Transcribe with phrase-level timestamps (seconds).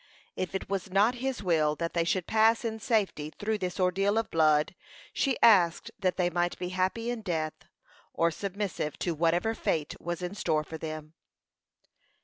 [0.35, 4.17] If it was not His will that they should pass in safety through this ordeal
[4.17, 4.73] of blood,
[5.13, 7.65] she asked that they might be happy in death,
[8.11, 11.13] or submissive to whatever fate was in store for them.